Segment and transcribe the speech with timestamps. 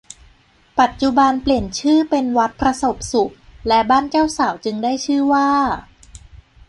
[0.79, 3.33] ปัจจุบันเปลี่ยนชื่อเป็นวัดประสบสุข
[3.67, 5.49] และบ้านเจ้าสาวจึงได้ชื่อว่า